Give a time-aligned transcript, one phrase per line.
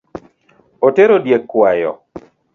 [0.87, 1.91] Otero diek kwayo